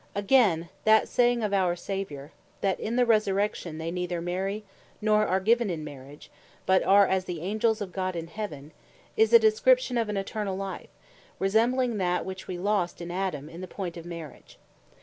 [0.15, 2.31] Again, that saying of our Saviour
[2.63, 2.77] (Mat.
[2.77, 4.63] 22.30.) "that in the Resurrection they neither marry,
[4.99, 6.31] nor are given in marriage,
[6.65, 8.71] but are as the Angels of God in heaven,"
[9.15, 10.89] is a description of an Eternall Life,
[11.37, 14.57] resembling that which we lost in Adam in the point of Marriage.